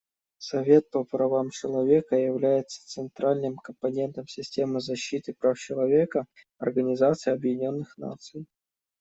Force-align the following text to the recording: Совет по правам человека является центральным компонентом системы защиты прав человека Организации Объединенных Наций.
Совет 0.39 0.89
по 0.89 1.03
правам 1.03 1.51
человека 1.51 2.15
является 2.15 2.83
центральным 2.87 3.57
компонентом 3.57 4.25
системы 4.27 4.79
защиты 4.79 5.31
прав 5.35 5.59
человека 5.59 6.25
Организации 6.57 7.29
Объединенных 7.31 7.95
Наций. 7.99 8.47